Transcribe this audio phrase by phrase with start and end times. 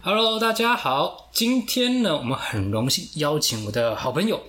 [0.00, 4.40] Hello，大家好，今天呢，我们很荣幸邀请我的好朋友，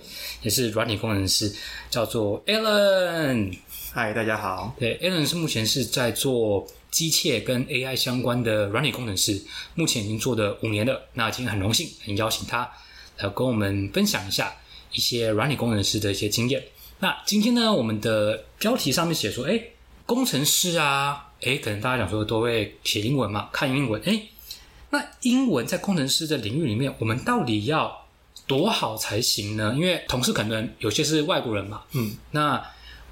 [0.42, 1.52] 也是软体工程师，
[1.90, 3.58] 叫做 Alan。
[3.92, 4.72] 嗨，大家好。
[4.78, 9.42] 对，Alan 是目前是在做机械跟 AI 相关的软体工程师，
[9.74, 11.02] 目前已经做了五年了。
[11.14, 12.70] 那今天很荣幸能邀请他
[13.18, 14.54] 来跟我们分享一下
[14.92, 16.62] 一些软体工程师的一些经验。
[17.00, 19.60] 那今天呢，我们的标题上面写说，哎，
[20.06, 24.22] 工程师啊，哎，可能大家讲说都会写英文嘛，看英文，哎，
[24.90, 28.06] 那英文在工程师的领域里面，我们到底要
[28.46, 29.72] 多好才行呢？
[29.76, 32.62] 因为同事可能有些是外国人嘛，嗯，那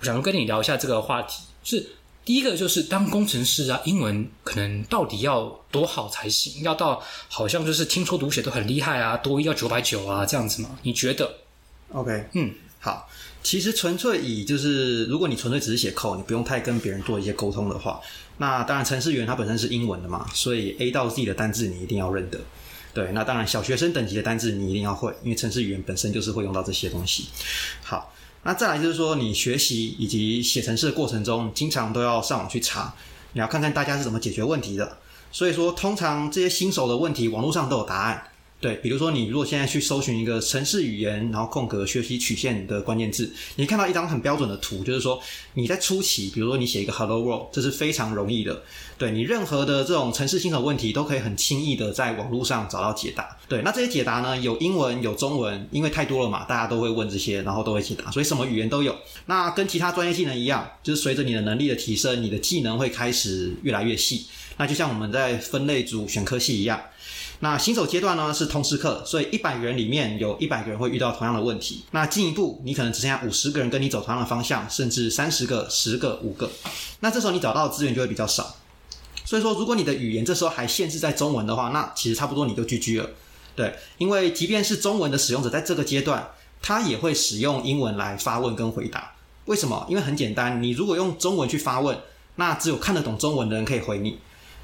[0.00, 1.90] 我想跟你聊一下这个话题，是
[2.24, 6.62] 第一个就是当工程师啊，英文可能到底要多好才行？
[6.62, 10.76] 要到好像就是听说读写都很厉害啊，多一要九百九啊这样子吗？
[10.82, 11.32] 你觉得
[11.92, 13.08] ？OK，嗯，好。
[13.40, 18.00] 其实纯粹以就是，如果你纯粹只是写 code，你不用太跟别人做一些沟通的话，
[18.38, 22.38] 那当然程式员它本身是英文的嘛，所以 A 到 Z 的单字你一定要认得。
[22.92, 27.28] 对，那当然小学生等级的单字你一定要会，因为程式语言本身就是会用到这些东西。
[27.82, 28.12] 好，
[28.42, 32.92] 那再来就是说，你学习以及写程式的过程中，经常都要上网去查，
[33.34, 34.98] 你要看看大家是怎么解决问题的。
[35.30, 38.24] 所以说，通常这些新手的问题，网络上都有答案。
[38.60, 45.22] 对，比如说你如果现在去搜寻一个城市语言，然后空格学习曲线的关键字，你看到一张很标准的图，就是说
[45.54, 48.60] 你在初期，比如说你写一个 Hello World，这是非常容易的。
[48.98, 53.36] 对你任何的这种城市新手问题，都可以很轻易的在网络上找到解答。
[53.48, 58.92] 对，那这些解答呢，有英文有中文，因为太多了嘛，大家都会问这些，然后都会解答，所以什么语言都有。
[59.26, 64.26] 那跟其他专业技能一样，就是随着你的能力的提升，你的技能会开始越来越细。
[64.56, 66.80] 那就像我们在分类组选科系一样。
[67.40, 71.84] 那新手阶段呢是通识课，所以一百个人里面有一百个人会遇到同样的问题。
[71.92, 76.50] 那进一步，你可能只剩下五十个人跟你走同样的方向，甚至三十个、十个、五个。
[77.00, 78.56] 那这时候你找到的资源就会比较少。
[79.24, 83.10] 所以说，如果你的语言这时候还限制在中文的话，那其实差不多你就 GG 了。
[83.54, 86.28] 对，因为即便是中文的使用者，在这个阶段，
[86.62, 89.12] 他也会使用英文来发问跟回答。
[89.44, 89.86] 为什么？
[89.88, 91.98] 因为很简单，你如果用中文去发问，
[92.36, 94.18] 那只有看得懂中文的人可以回你。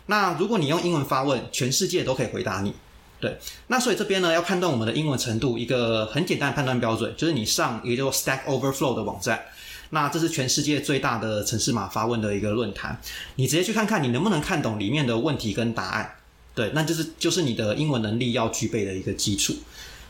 [0.07, 2.75] 那如果你用英文发问，全世界都可以回答你，
[3.21, 3.39] 对。
[3.69, 9.43] 那所以这边呢，要判断我们的英文程度，一个很简单的判断标准，就是你上一个叫 Stack Overflow 的网站，
[9.91, 13.01] 那这是全世界最大的城市码发问的一个论坛，
[13.37, 16.17] 你直接去看看你能不能看懂里面的问题跟答案，
[16.55, 19.55] 对，那就是就是你的英文能力要具备的一个基础，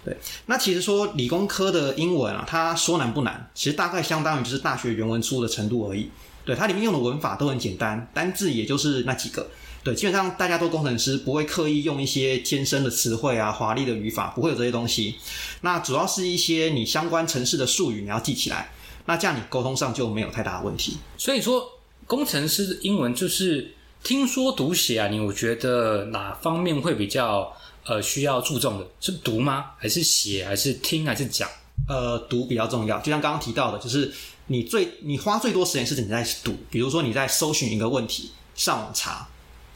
[0.04, 0.16] 对。
[0.46, 6.10] 那其实说理工科的英文啊，它说难不难，其实大概相当于就是大学原文书的程度而已，
[6.44, 9.48] 对，它里面用的文法都很简单，单字也就是那几个。
[9.82, 15.16] 对，基本上大家都工程师，不会刻意用一些艰深的词汇啊、华丽的语法，不会有这些东西。
[15.60, 18.70] 那主要是一些你相关城市的术语，你要记起来。
[19.04, 20.96] 那这样你沟通上就没有太大的问题。
[21.18, 21.68] 所以说，
[22.06, 27.52] 工程师英文就是听说读写啊，你我觉得哪方面会比较
[27.84, 28.86] 呃需要注重的？
[29.00, 29.72] 是读吗？
[29.76, 30.46] 还是写？
[30.46, 31.04] 还是听？
[31.04, 31.46] 还是讲？
[31.88, 32.98] 呃，读比较重要。
[33.00, 34.12] 就像刚刚提到的，就是
[34.46, 39.26] 你最你花最多时间是你在读，比如说你在搜寻一个问题，上网查。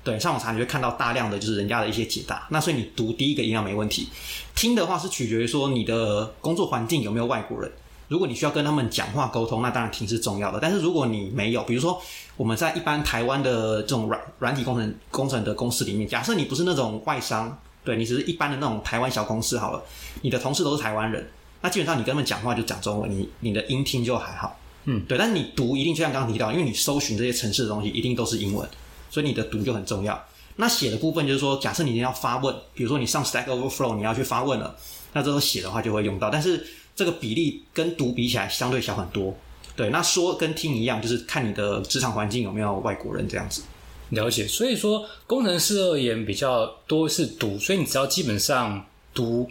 [0.04, 4.08] 对，上网查你会看到大量的就是人家的一些解答，那所以你读第一个一样没问题。
[4.54, 7.70] 听的话是取决于说你的工作环境有没有外国人。
[8.06, 10.58] 如果你需要跟他们讲话沟通，那当然听是重要的。
[10.58, 12.00] 但是如果你没有，比如说
[12.38, 19.82] 我们在一般台湾的这种软软体工程工程的公司里面，假设你不是那种外商，对你只是一般的那种台湾小公司好了，
[20.22, 21.28] 你的同事都是台湾人，
[21.60, 24.58] 那基本上你跟他们讲话就讲中文，你你的音听就还好。
[24.84, 25.18] 嗯，对。
[25.18, 28.68] 但是你读一定就像刚刚提到，因为你搜寻这些城市的东西一定都是英文。
[29.10, 30.22] 所以你的读就很重要。
[30.56, 34.76] 那写的部分就是说，假设你要发问，比如说你上 Stack Overflow，你要去发问了，
[35.14, 36.28] 那这时候写的话就会用到。
[36.28, 39.34] 但是这个比例跟读比起来相对小很多。
[39.74, 43.62] 对，那说跟听一样，就是看你的职场环境有没有外国人这样子。
[44.10, 44.46] 了解。
[44.46, 49.48] 所以说，工程师而言比较多是读，所以你只要基本上读，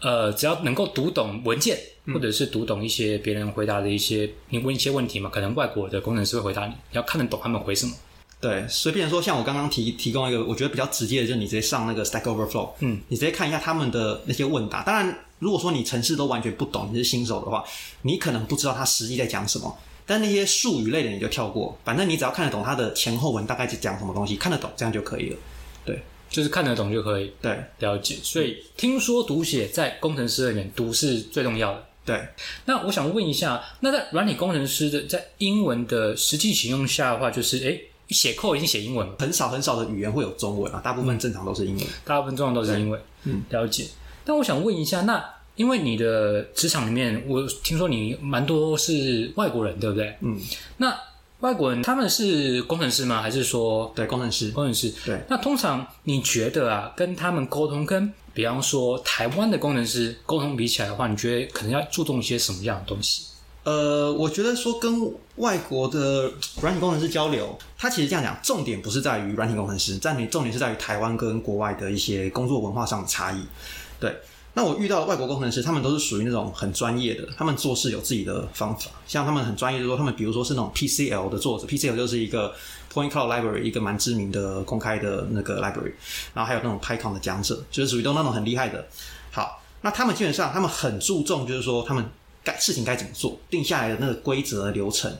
[0.00, 7.92] 呃，只要能够读懂文件，或者是读懂一些别人回答的一些，你问一些问题嘛，可能外国的工程师会回答你，你要看得懂他们回什么。
[8.40, 14.82] 对，随便说，像我刚刚提提供一个，我觉得比较直接的，就是你直接上那个 Stack Overflow，嗯，你直接看一下他们的那些问答。
[14.82, 17.62] 当然，如果说你城市都完全不懂，你是新手的话，
[18.02, 19.76] 你可能不知道他实际在讲什么。
[20.06, 25.36] 但那些术语类的你就跳过，反正你只要看得懂它的前后文大概是讲什么东西，看得懂这样就可以了。
[25.84, 27.30] 对，就是看得懂就可以。
[27.42, 28.16] 对，了解。
[28.22, 31.84] 所以听说读写在工程师里面读是最重要的。
[32.06, 32.28] 对。
[32.64, 37.84] 那我想问一下，那在软体工程师的在英文的实际使用下的话，就是诶。
[38.10, 43.00] 写扣已经写英文了，很少很少的语言会有中文啊，大部分正常都是英文，大部分正常都是英文。
[43.22, 43.86] 嗯，了解。
[44.24, 45.24] 但我想问一下，那
[45.54, 50.12] 因为你的职场里面，我听说你蛮多是外国人，对不对？
[50.22, 50.36] 嗯。
[50.78, 50.92] 那
[51.40, 53.22] 外国人他们是工程师吗？
[53.22, 54.92] 还是说对，工程师，工程师？
[55.04, 55.20] 对。
[55.28, 63.24] 那通常你觉得啊，跟他们沟通，跟比方说台湾的工程师沟通比起来的话，你觉得可能要注重一些什么样的东西？
[63.64, 73.42] 呃，我觉得说跟外国的软体工程师交流，它其实这样讲，重点不是在于软体工程师，重点重点是在于台湾跟国外的一些工作文化上的差异。
[73.98, 74.14] 对。
[74.52, 78.90] 那我遇到的外国工程师，他们都是属于那种很专业的，他们做事有自己的方法。
[79.06, 82.52] 像他们很专业，就说他们比如说是那种 PCL 的作者，PCL 就是一个
[82.92, 85.92] Point Cloud Library，一个蛮知名的公开的那个 library。
[86.34, 88.84] 然后还有那种 Python 的讲者，就是属于都那种很厉害的。
[89.30, 92.04] 好，那他们基本上他们很注重，就是说他们
[92.42, 95.16] 该事情该怎么做，定下来的那个规则流程。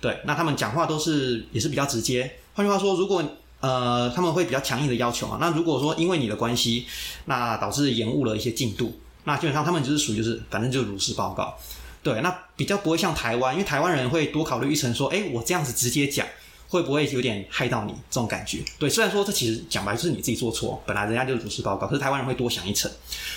[0.00, 2.38] 对，那他们讲话都是也是比较直接。
[2.54, 3.22] 换句话说，如果
[3.60, 5.38] 呃，他们会比较强硬的要求啊。
[5.40, 6.86] 那如果说因为你的关系，
[7.26, 11.54] 那导致延误了一些进度，那基本上他们就是属于就是反正就是如实报告。
[12.02, 16.26] 对，那比较不会像台湾，因为台湾人会多考虑一层，说，哎，我这样子直接讲，
[16.68, 18.60] 会不会有点害到你这种感觉？
[18.78, 22.90] 对，虽然说这其实讲白就是你自己做错，本来人家就是如实报告，可是台湾人会多想一层。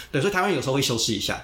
[0.09, 1.43] 对，所以台湾有时候会修饰一下。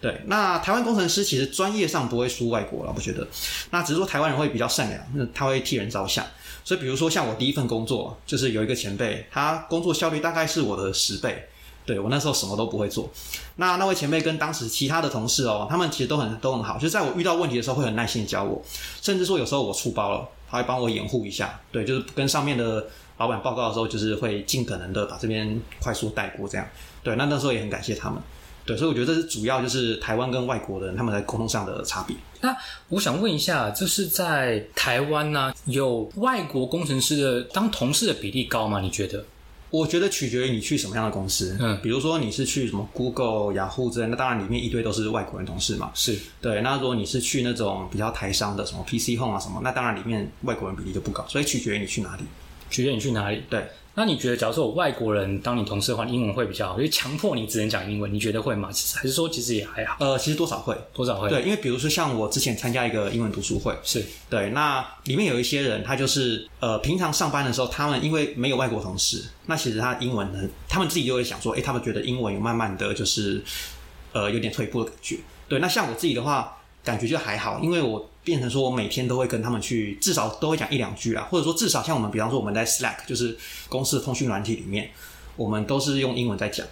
[0.00, 3.26] 对，那台湾工程师其实专业上不会输外国了，我觉得。
[3.70, 6.24] 那只是说台湾人会比较善良，他会替人着想。
[6.64, 11.46] 所以，比如说像我第一份工作，就是有一个前辈，他工作效率大概是我的十倍。
[11.86, 13.10] 对我那时候什么都不会做。
[13.56, 18.62] 那那位前辈跟当时其他的同事哦，他们其实都很都很好，就在我遇到问题的时候会很耐心教我，
[19.02, 21.58] 甚至说有时候我出包了，他会帮我掩护一下。
[21.72, 22.86] 对，就是跟上面的
[23.16, 26.66] 老板报告的时候，就是会尽可能的把这边快速带过这样。
[27.02, 28.22] 对，那那时候也很感谢他们。
[28.64, 32.16] 对，所以我觉得这是主要就是台湾跟外国的人他们在沟通上的差别。
[32.40, 32.56] 那
[32.88, 38.80] 我想问一下，就是在台湾呢，有外国工程师的当同事的比例高吗？
[38.80, 39.24] 你觉得？
[39.70, 41.56] 我觉得取决于你去什么样的公司。
[41.60, 45.92] 嗯，比如说你是去什么 Google、雅虎之类，那当然里面一堆都是外国人同事嘛。
[45.94, 46.60] 是对。
[46.62, 51.24] 那如果你是去那种比较台商的，什么 PC Home 啊什么，那当然里面外国人比例就不高。
[51.28, 52.24] 所以取决于你去哪里，
[52.68, 53.42] 取决于你去哪里。
[53.48, 53.64] 对。
[53.94, 58.70] 那你觉得，假如说有外国人当你同事的话，英文会比较好，就强迫你只能讲英文，你觉得会吗？
[58.72, 59.96] 其实还是说其实也还好。
[60.00, 61.28] 呃，其实多少会，多少会。
[61.28, 73.42] 对，因为比如说像我之前参加一个英文读书会，是对，那里面有一些人，他就是呃，平常上班的时候，他们因为没有外国同事，那其实他英文呢，他们自己就会想说，哎，他们觉得英文有慢慢的就是
[74.12, 75.18] 呃有点退步的感觉。
[75.48, 76.56] 对，那像我自己的话。
[76.82, 83.36] 感觉就还好，因为我变成说我每天都会跟他们去，至少都会讲一两句啊，或者说至少像我们，比方说我们在 Slack，就是
[83.68, 84.90] 公司的通讯软体里面，
[85.36, 86.66] 我们都是用英文在讲，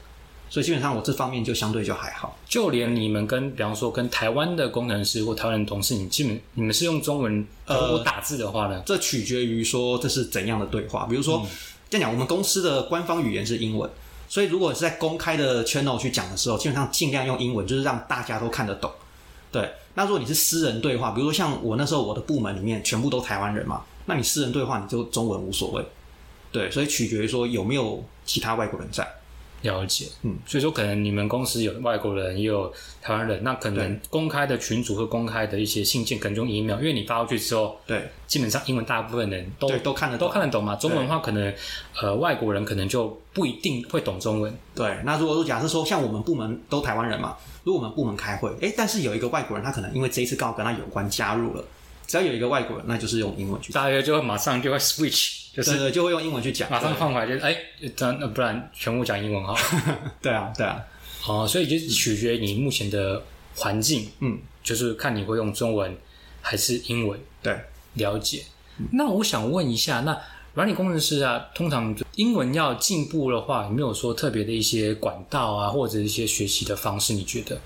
[0.51, 2.39] 所以基本上我这方面就相对就还好。
[2.47, 8.83] 就连你们跟，比方说跟台湾的工程师或台湾的同事，你基本你们是用中文呃打字的话呢？
[8.85, 11.07] 这取决于说这是怎样的对话。
[11.07, 11.47] 比如说
[11.89, 13.91] 这样讲，我们公司的官方语言是英文，
[14.29, 18.93] 所以如果是在公开的 channel 去讲的时候，基本上尽量用英文，就是让大家都看得懂。
[19.51, 25.85] 对，那如果你是私人对话，比如说像我那时候我的部门里面全部都台湾人嘛，那你私人对话你就中文无所谓。
[26.53, 29.07] 对，所以取决于说有没有其他外国人在。
[29.63, 32.73] 了解，嗯，所以说可能你们公司有外国人，也有
[33.03, 41.53] 台湾人，那可能公开的群组和公开的一些信件，可能用 email，因为你发过去之后，对，基本上英文大部分人都都看得都看得懂嘛，中文的话可能
[42.01, 44.57] 呃外国人可能就不一定会懂中文。
[44.75, 47.37] 对，那如果说假设说像我们部门都台湾人嘛。
[47.65, 51.63] 如果我们部门开会，哎，但是有一个外国人，他可能因为这一次刚好跟他有关加入了，
[52.07, 57.57] 只要有一个外国人，那就是用英文去，大约就会马上就会 switch，就是就会用英文去讲，马上换回来就是哎，
[57.99, 59.55] 那不然全部讲英文哈。
[60.23, 60.85] 对啊，对啊，
[61.27, 63.23] 哦，所以就取决于你目前的
[63.57, 65.97] 环境，嗯，就是看你会用中文
[66.41, 67.19] 还是英文。
[67.43, 67.59] 对，
[67.95, 68.45] 了解。
[68.93, 70.19] 那我想问一下，那。
[70.55, 77.13] 软体工程师啊，通常英文要进步的话，有没有说特别的一些管道啊，或者一些学习的方式？
[77.13, 77.61] 你觉得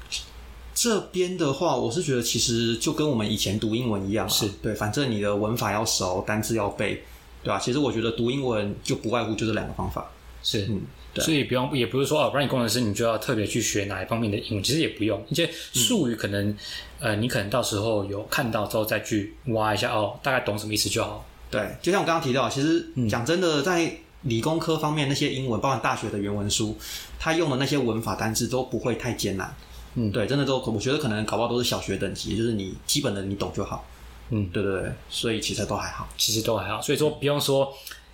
[0.75, 7.03] 这边的话，我是觉得其实就跟我们以前读英文一样，是对，反正你的文法要熟，单字要背，
[7.43, 7.59] 对吧？
[7.59, 10.11] 其实我觉得读英文就不外乎就这两个方法，
[10.43, 10.81] 是，嗯，
[11.17, 16.57] 所以不用，也不是说哦，不然你工程师你就要特别去学哪一方面的英文，其实也不用，一些术语可能，
[17.01, 21.27] 呃，你可能到时候有看到之后再去挖一下，哦，大概懂什么意思就好。
[21.51, 26.79] 对，就像我刚刚提到，其实讲真的，在理工科方面，那些英文，包含大学的原文书，
[27.19, 29.55] 他用的那些文法单字都不会太艰难。
[29.95, 33.85] 嗯，对，真的都，我觉得可能搞不好都是小学等级，就是你基本的你懂就好。
[34.35, 36.81] 嗯，对对对，所以其实都还好，其实都还好。
[36.81, 37.71] 所以说，不用说，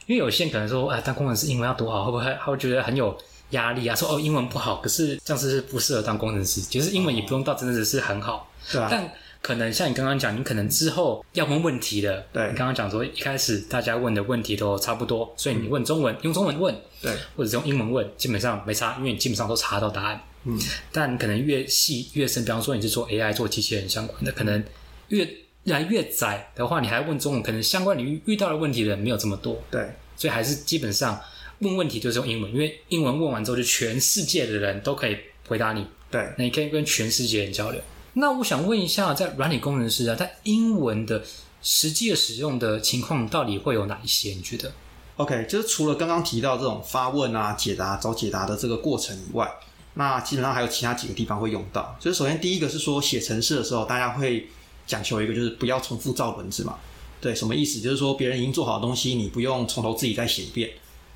[0.07, 3.17] 因为有些人可能说，哎，当工程师英文要读好，会不会他会觉得很有
[3.51, 3.95] 压力啊？
[3.95, 6.61] 说哦，英文不好，可是这样是不适合当工程师。
[6.61, 8.89] 其实英文也不用到真的只是很好，对啊。
[8.91, 9.09] 但
[9.41, 12.27] 可能像你刚刚讲，你可能之后要问问题的。
[12.33, 20.21] 对，你刚刚讲说一开始大家问的问题都差不多，所以你问中文用中文问，对，或者用英文问，基本上没差，因为你基本上都查到答案。
[20.45, 20.59] 嗯，
[20.91, 24.63] 但可能越细越深，比方说你是做 AI 做机器人相关的，可能
[25.09, 25.27] 越越
[25.69, 29.61] 来越窄的话，你还问中文，可能相关领域遇到的问题的人没有这么多。
[29.71, 31.21] 对，所以还是基本上
[31.61, 35.87] 问问题就是用英文，因为英文问完之后，就全世界的人都可以回答你。
[36.11, 37.81] 对，那你可以跟全世界人交流。
[38.15, 41.23] 那我想问一下，在软体工程师啊，在英文的
[41.63, 44.31] 实际的使用的情况到底会有哪一些？
[44.31, 44.73] 你觉得
[45.17, 49.49] ？OK，就是除了刚刚提到这种发问啊、解答、找解答的这个过程以外，
[49.95, 51.97] 那基本上还有其他几个地方会用到。
[52.01, 54.49] 就是首先第一个是说写程式的时候，大家会
[54.89, 56.77] 讲求一个就是不要重复造轮子嘛。
[57.21, 57.81] 对，什么意思？
[57.81, 60.71] 就是说别人已经做好的东西，你不用从头自己再写一遍。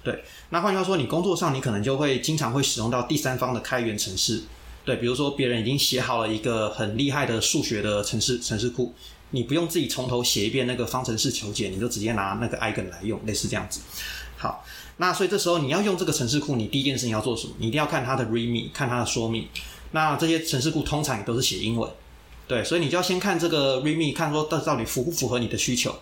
[0.05, 4.43] 对，那换句话说，你工作上你可能就会经常会使用到第三方的开源程式。
[4.85, 8.93] 对，比如说别人已经写好了一个很厉害的数学的程式程式库，
[9.31, 13.81] 你不用自己从头写一遍那个方程式求解，你就直接拿那个 eigen 来用，类似这样子。
[14.37, 14.65] 好，
[14.97, 17.55] 那所以这时候你要用这个程式库，你第一件事情要做什么？
[17.59, 19.47] 你一定要看它的 readme，看它的说明。
[19.93, 21.89] 那这些程式库通常也都是写英文，
[22.49, 25.95] 对，所以你就要先看这个 readme，看说到到底符不符合你的需求。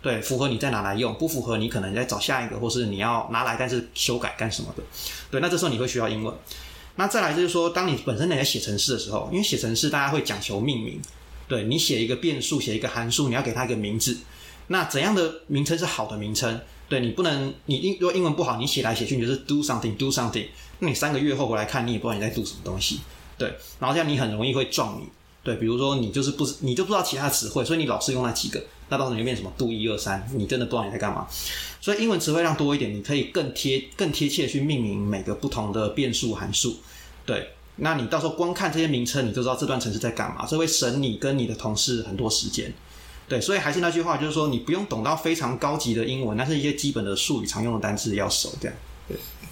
[0.00, 4.82] 对，符合你再拿来用，不符合你可能再找下一个，或是你要拿来但是修改干什么的。
[5.30, 6.34] 对，那这时候你会需要英文。
[6.96, 11.00] 那再来就是说，当你本身你在写程式的时候，因为写程式大家会讲求命名，
[11.46, 14.18] 对你写一个变数，写一个函数，你要给它一个名字。
[14.66, 16.60] 那怎样的名称是好的名称？
[16.88, 20.48] 对你不能，你英如果英文不好，你写来写去你就是 do something do something，
[20.80, 23.00] 那你三个月后回来看，你也不知道你在 do 什么东西。
[23.38, 25.08] 对，然后这样你很容易会撞你。
[25.44, 31.26] 对，比如说你就是不你就不知道其他词汇，所以你老是用那几个，那到时候你就变什么 do 一二三，你真的不知道你在干嘛。
[31.80, 36.76] 所以英文词汇量多一点，你可以更贴更贴切的去命名每个不同的变数函数。
[37.26, 42.72] 对，那你到时候光看这些名称，你就知道这段程式在干嘛，这会省你跟你的同事很多时间。
[43.28, 48.76] 对，所以还是那句话，就是说你不用懂到非常高级的英文，但是一些基本的术语、常用的单词要熟，这样。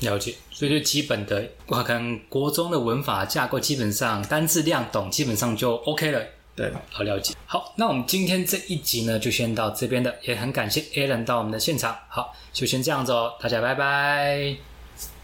[0.00, 6.20] 了解，所以就基本的，我可能国中的文法架构基本上单字量懂，基本上就 OK 了。
[6.56, 7.34] 对，好了解。
[7.46, 11.96] 好，那我们今天这一集呢，就先到这边的，也很感谢 Alan 到我们的现场。
[12.08, 14.69] 好，就先这样子哦，大家拜拜。